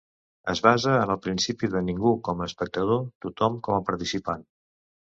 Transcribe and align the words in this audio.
Es 0.53 0.61
basa 0.67 0.95
en 1.01 1.11
el 1.15 1.19
principi 1.25 1.69
de 1.75 1.83
ningú 1.91 2.15
com 2.31 2.43
a 2.43 2.49
espectador, 2.51 3.07
tothom 3.27 3.63
com 3.69 3.81
a 3.81 3.83
participant. 3.93 4.47